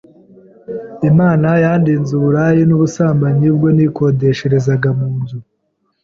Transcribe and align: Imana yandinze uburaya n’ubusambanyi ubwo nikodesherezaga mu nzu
Imana 1.09 1.47
yandinze 1.63 2.11
uburaya 2.17 2.61
n’ubusambanyi 2.67 3.45
ubwo 3.53 3.67
nikodesherezaga 3.75 4.89
mu 4.97 5.07
nzu 5.19 5.37